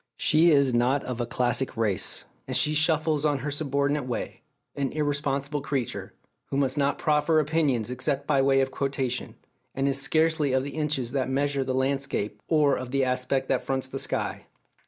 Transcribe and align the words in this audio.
She 0.17 0.49
is 0.49 0.73
not 0.73 1.03
of 1.03 1.21
a 1.21 1.27
classic 1.27 1.77
race, 1.77 2.25
and 2.47 2.57
she 2.57 2.73
shuffles 2.73 3.23
on 3.23 3.37
her 3.45 3.51
subordinate 3.51 4.07
way, 4.07 4.41
an 4.75 4.91
irresponsible 4.93 5.61
creature, 5.61 6.15
who 6.47 6.57
must 6.57 6.75
not 6.75 6.97
proffer 6.97 7.39
opinions 7.39 7.91
except 7.91 8.25
by 8.25 8.41
way 8.41 8.61
of 8.61 8.71
quotation, 8.71 9.35
and 9.75 9.87
is 9.87 10.01
scarcely 10.01 10.53
of 10.53 10.63
the 10.63 10.71
inches 10.71 11.11
that 11.11 11.29
measure 11.29 11.63
the 11.63 11.75
landscape 11.75 12.41
or 12.47 12.75
of 12.77 12.89
the 12.89 13.03
aspect 13.05 13.47
that 13.49 13.61
fronts 13.61 13.87
the 13.87 13.99
sky. 13.99 14.47